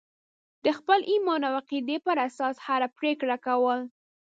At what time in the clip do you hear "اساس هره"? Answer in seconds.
2.27-2.87